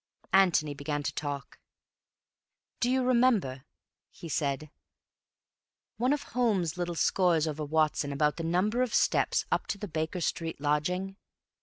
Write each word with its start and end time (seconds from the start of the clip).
Antony 0.33 0.73
began 0.73 1.03
to 1.03 1.13
talk. 1.13 1.59
"Do 2.79 2.89
you 2.89 3.03
remember," 3.03 3.65
he 4.09 4.27
said, 4.29 4.71
"one 5.97 6.11
of 6.11 6.23
Holmes's 6.23 6.75
little 6.75 6.95
scores 6.95 7.47
over 7.47 7.63
Watson 7.63 8.11
about 8.11 8.37
the 8.37 8.43
number 8.43 8.81
of 8.81 8.95
steps 8.95 9.45
up 9.51 9.67
to 9.67 9.77
the 9.77 9.87
Baker 9.87 10.19
Street 10.21 10.59
lodging? 10.59 11.17